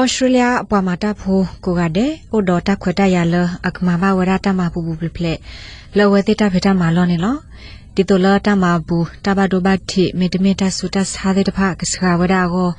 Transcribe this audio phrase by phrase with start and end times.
[0.00, 3.34] ဩစတြေးလျအပွားမာတာဖိုကိုကတဲ့ဩဒေါ်တာခွတ်တရလ
[3.66, 5.38] အခမမဝရတာမပူပူပလက်
[5.96, 7.36] လောဝဲတိတာဖေတာမာလောနေလော
[7.96, 12.70] ဒီတိုလာတာမဘူးတဘဒိုဘတ်တီမေတမေတာဆူတဆာတဲ့တဖကစခဝဒါကို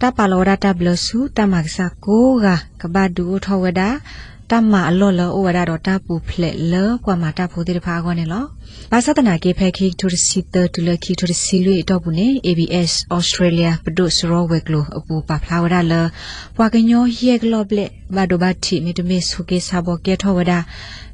[0.00, 2.46] တပါလောရတာဘလဆူတမကစကိုက
[2.80, 3.88] ကဘဒူထောဝဒါ
[4.50, 8.44] တမအလောလောဩဝဒါတော့တပူဖလက်လောကွာမာတာဖိုတဲ့တဖကောနေလော
[8.90, 15.94] ဘာသာတနာကေဖဲခိတူရစီတတူလခိတူရစီလွေတော့ဘူးနေ ABS Australia ပဒုစရောဝဲကလိုအပူပါဖလာဝဒါလ
[16.56, 20.58] ပွာကညောယေကလော့ပလက်ဘာဒိုဘတ်တီမေတမေဆုကေဆာဘောကေထောဝဒါ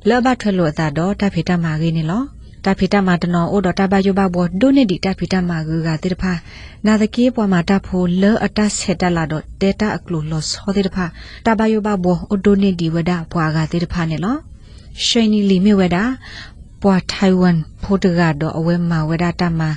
[0.09, 2.23] လောဘထွဲလို့အတာတော့တဖေတမာကေနေလော
[2.66, 6.34] တာဖီတာမာတနောအိုဒတာဘယဘဘောဒိုနေဒီတာဖီတာမာဂူကတိတဖာ
[6.86, 11.06] နာတကေပွားမာတာဖိုလောအတဆက်တလာတော့ဒေတာအကလူလောဆောတိတဖာ
[11.46, 14.36] တာဘယဘဘောအိုဒိုနေဒီဝဒပွားကတိတဖာနေလော
[15.06, 15.98] ရှိနီလီမေဝဒ
[16.82, 19.70] ပွားထိုင်ဝမ်ဖိုတကတော့အဝဲမာဝဒတာမာ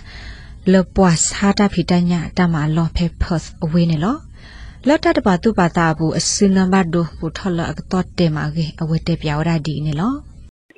[0.73, 4.17] လပွားစာတာဖီတညာတာမာလောဖေဖတ်အဝေးနေလော
[4.87, 10.15] လော်တတပါတုပါတာဘူးအစင်နံပါတ်ဒိုပူထလအကတော့တေမာကေအဝဲတေပြောရဒီနေလော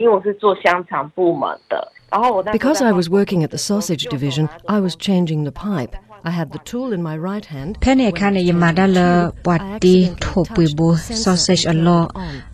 [0.03, 5.94] 因为我是做香肠部门的， Because I was working at the sausage division, I was changing the pipe.
[6.24, 7.72] I had the tool in my right hand.
[7.84, 9.00] ဖဲနေခါနေယမာဒလ
[9.46, 10.88] ပွားတီထိုပွေဘူ
[11.24, 12.04] sausage အလော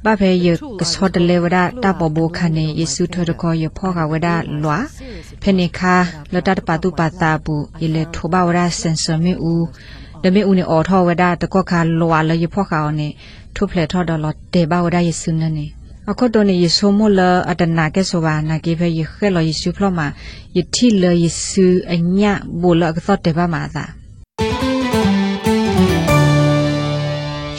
[0.05, 0.47] ဘဖဲယ
[0.79, 4.27] ကစောတလေဝဒတပဘူခါနေယေစုထွတ်ခေါ်ယဖောကဝဒ
[4.63, 4.79] လွာ
[5.41, 5.95] ဖဲနေခါ
[6.33, 9.65] လတတပတုပတာဘူးယလေထိုဘဝရစင်ဆမီဦး
[10.23, 12.79] ဒမေဦးနေအော်ထောဝဒတကောခါလွာလယဖောခါ
[16.05, 19.99] နေထုဖလက်ထော်ဒလတေဘဝဒယေစုနနေအခုတော့နေယေဆုမလအတနာကဲဆိုပါနာကေဖဲယခဲလယေဆုဖလမ
[20.55, 22.21] ယတိလယေဆုအည
[22.61, 23.85] ဘူလကသောတေပါမာသာ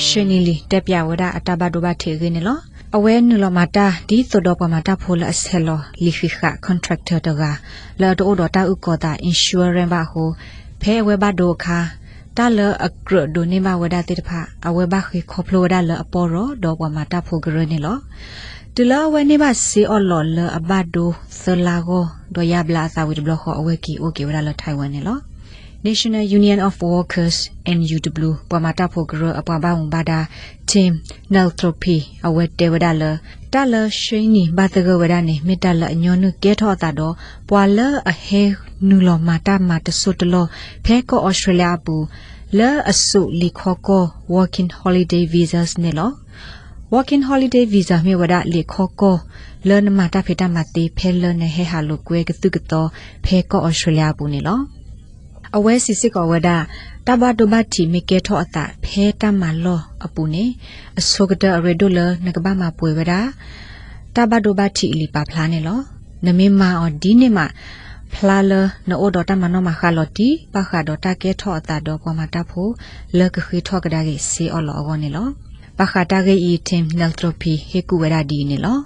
[0.04, 2.60] ရှင်နီလီတက်ပြဝဒအတဘဒဘထေခင်းနော်
[2.96, 5.68] အဝဲနုလမတာဒီသဒပမတာဖိုလအဆဲလ
[6.04, 7.42] လီခိခ contractor တက
[8.00, 10.24] လာတော့တော့တာဥကောတာ insurance ဘာဟု
[10.82, 11.78] ဖဲဝဲဘဒိုခါ
[12.38, 14.30] တာလအကရဒိုနေမဝဒတိတဖ
[14.68, 17.96] အဝဲဘခိခေါပလိုဒါလအပေါ်ရောဒေါ်ပမတာဖိုဂရနေလော
[18.74, 21.10] တူလာဝဲနေပါစီအော်လော်လအဘဒို
[21.42, 25.18] သလာကိုဒေါ်ရဘလာသာဝိဒဘလခေါ်အဝဲကီအိုကေဝဒါလထိုင်ဝမ်နေလော
[25.86, 27.36] National Union of Workers
[27.76, 30.18] NUW ပမာတာဖိုဂရအပဘာဝဘာဒါ
[30.70, 30.92] Team
[31.34, 31.96] Neltropy
[32.26, 33.02] အဝဲတေဝဒါလ
[33.54, 37.14] တာလရှိနီဘာတကဝဒါနေမေတ္တလအညောနုကဲထောတာတော့
[37.48, 37.78] ပွာလ
[38.10, 38.42] အဟဲ
[38.88, 40.34] နူလမာတာမာတဆုတလ
[40.84, 41.96] ဖဲကောဩစတြေးလျပူ
[42.58, 44.04] လဲအစုလီခေါကော
[44.34, 46.10] Working Holiday Visas နေလော
[46.92, 49.16] Working Holiday Visa မြေဝဒလေခေါကော
[49.68, 52.88] လဲနမာတာဖေတာမတိဖဲလဲနေဟဲဟာလိုကွဲကတုကတော့
[53.24, 54.58] ဖဲကောဩစတြေးလျပူနေလော
[55.56, 56.50] အဝဲစီစစ်ကောဝဒ
[57.06, 60.44] တဘဒဘတီမီကေထောအတာဖဲတမလောအပူနေ
[60.98, 63.12] အစောကဒရဒိုလနကဘာမပွေဝဒ
[64.14, 65.80] တဘဒဘတီလီပါဖလာနေလော
[66.26, 67.46] နမေမာအော်ဒီနေမှာ
[68.14, 68.52] ဖလာလ
[68.88, 72.68] နိုဒတာမနောမခါလတီပခါဒတာကေထောအတာတော့ပမတာဖို
[73.18, 75.28] လကခိထောကဒါကေစီအော်လောအောနေလော
[75.78, 78.78] ပခါတာကေဤတင်နလထရိုပီဟေကူဝဒဒီနေလော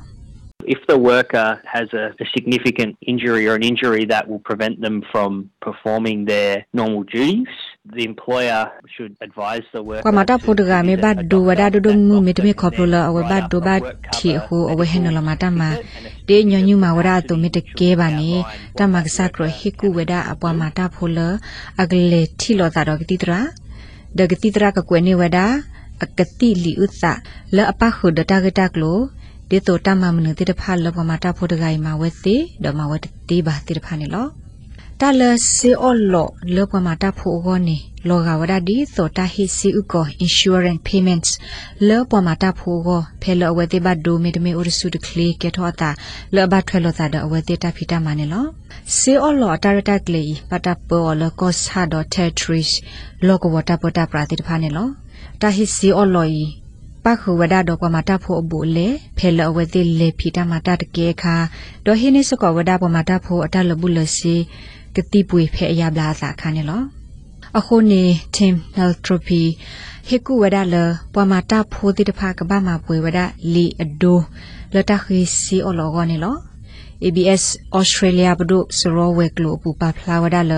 [0.66, 5.04] If the worker has a, a, significant injury or an injury that will prevent them
[5.12, 7.46] from performing their normal duties,
[7.94, 10.02] the employer should advise the worker.
[10.06, 13.80] ကမတာဖိုဒဂါမေဘတ်ဒူဝဒါဒူဒမှုမေတမေခေါပလိုလအဝဘတ်ဒူဘတ်
[14.14, 15.60] ထီဟူအဝဟေနလမတာမ
[16.28, 18.30] တေညညူမာဝရတုမေတကေပါနေ
[18.78, 21.18] တမကစကရဟိကူဝဒအပွားမတာဖိုလ
[21.82, 23.40] အဂလေထီလောတာတော့ကတိတရာ
[29.50, 32.96] ဒဂတိတရာကကွေနေဝဒအကတိလီဥသလအပခုဒတာဂတာကလိုဒီတော့တမမနတိတဖလပမတာဖို့တဂိုင်မှာဝဲစီဒမဝဲ
[33.28, 34.26] တီပါတိတဖနေလော
[35.00, 35.22] တလ
[35.52, 37.76] စီအော်လောလောပမတာဖို့ဂောနေ
[38.08, 41.30] လောကဝဒဒီသောတာဟိစီဥကော insurance payments
[41.88, 45.90] လောပမတာဖို့ဂောဖဲလောဝဲတိဘဒိုမီတမီဥရစုတကလီကေထောတာ
[46.34, 48.44] လောဘထွဲလောတာဒအဝဲတိတာဖီတာမနေလော
[48.96, 52.72] စီအော်လောတာရတာကလီပတာပေါ်လောကောဆာဒ territories
[53.26, 54.88] လောကဝတာပတာပရာတိတဖနေလော
[55.40, 56.44] တာဟိစီအော်လောီ
[57.04, 61.36] ပခုဝဒတော့ကမတာဖို့အဘူလေဖဲလအဝဲတိလေဖီတာမတာတကေခါ
[61.84, 64.34] ဒေါ်ဟိနိစကဝဒပမတာဖို့အတလဘူးလစီ
[64.94, 66.82] ကတိပွေဖဲအရာဘလာစာခါနေလော
[67.58, 68.02] အခုနေ
[68.36, 69.42] Tim Neltropy
[70.08, 70.76] ဟေကူဝဒလ
[71.14, 73.18] ပမတာဖို့တိတဖကဘာမပွေဝဒ
[73.54, 74.18] လီအဒို
[74.74, 76.36] လတခိစီအလောဂောနေလော
[77.06, 77.44] ABS
[77.78, 80.52] Australia ဘဒုစရောဝဲကလိုပူပါဖလာဝဒါလ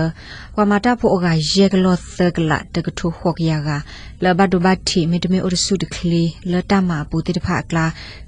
[0.57, 3.69] ဝမတာဖိုကယေကလောသကလာတကထုခော့ကရက
[4.23, 7.85] လဘဒဘတီမီတမီအရဆုတကလီလတမပူတိတဖကလာ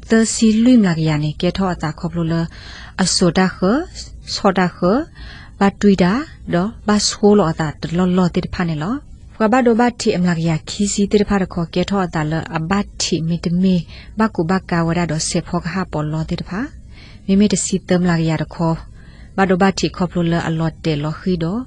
[0.09, 2.35] သစီလွိမလာကရနေကေထောအတာခေါပလိုလ
[3.03, 3.59] အစောတာခ
[4.35, 4.79] စောတာခ
[5.59, 6.11] ဘဘာတွီတာ
[6.53, 8.93] တော့ဘာဆိုးလောအတာတလောလောတိတဖာနေလော
[9.35, 13.75] ဖကဘာဒိုဘာတီအမလာကရခီစီတိတဖာရခေါ်ကေထောအတာလအဘတ်တီမီတမီ
[14.19, 16.61] ဘကူဘကာဝရတော့စေဖောကဟာပေါ်လောတိတဖာ
[17.25, 18.75] မိမိတစီတမ်လာကရတခေါ်
[19.37, 21.61] ဘာဒိုဘာတီခေါပလိုလအလော့တေလောခီတော့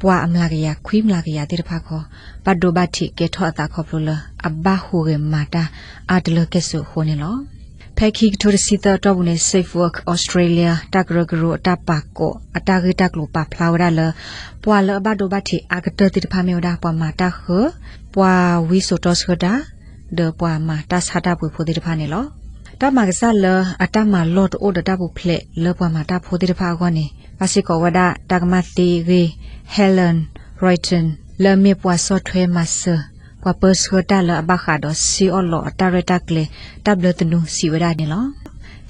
[0.00, 2.04] ပွာအမလာကရခွိမလာကရတိတဖာခေါ်
[2.44, 4.10] ဘာဒိုဘာတီကေထောအတာခေါပလိုလ
[4.46, 5.62] အဘဟူရမာတာ
[6.10, 7.36] အာတလကဲဆူခိုနေလော
[7.96, 14.00] ဖက်ခိကထိုရစီတာတော့နေ Safe Work Australia တကရဂရတပါကိုအတာဂေတကလိုပါဖလာဝရလ
[14.64, 17.42] ပွာလဘဒိုဘတိအကတတိဖာမေဝဒါပွာမာတာခ
[18.14, 18.32] ပွာ
[18.68, 19.52] ဝီဆိုတောစခဒါ
[20.18, 22.24] ဒေပွာမာတာစာတာပွေဖိုတိဖာနေလော
[22.82, 23.46] တမကစားလ
[23.84, 27.06] အတမလော့အိုဒတာဘူဖလက်လောပွာမာတာဖိုတိဖာကောနေ
[27.38, 29.22] ပါစီကောဝဒါတကမတိဂေ
[29.74, 30.16] Helen
[30.62, 31.06] Royton
[31.42, 32.94] လေမေပွာဆော့ထွဲမဆာ
[33.42, 36.44] ကွာပစခတာလဘခါဒစီအော်လောတာရတာကလေ
[36.84, 38.24] တပ်လတနုစီဝဒနေလော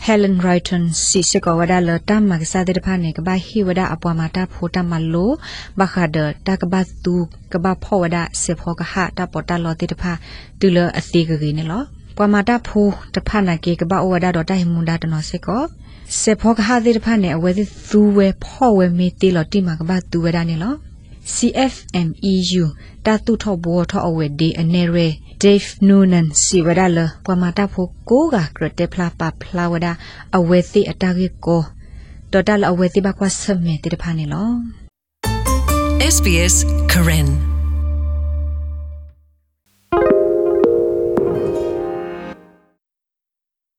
[0.06, 5.30] Helen Wrighton စီစကောဝဒါလတာမကစားတဲ့ဖာနေကဘာဟီဝဒါအပွားမာတာဖိုတာမလို
[5.78, 6.16] ဘခါဒ
[6.46, 7.14] တာကဘတ်တူ
[7.52, 10.12] ကဘဖောဝဒါစေဖောကဟာတာပေါ်တာလောတိတဖာ
[10.60, 11.84] တူလအစီကကြီးနေလော
[12.22, 15.62] ပွားမာတာဖိုတဖာနာကေကဘဝဒါတော့တိုင်မွန်ဒါတနော်စေကော
[16.20, 17.50] စေဖောကဟာတဲ့ဖာနေအဝဲ
[17.90, 20.74] သူဝဲဖောဝဲမီတီလောတိမကဘတူဝဒါနေလော
[21.34, 22.64] CFMEU
[23.06, 25.06] တာတုထောဘောထောအဝဲဒီအနေရဲ
[25.42, 29.92] Dave Noonan စီဝဒါလပဝမာတာဖိုကိုကကရတေဖလာပါဖလာဝဒါ
[30.36, 31.62] အဝဲသိအတာကေကို
[32.32, 34.50] တော်တလအဝဲသိဘကွာဆမေတေတဖာနေလော
[36.14, 36.54] SBS
[36.92, 37.49] Karen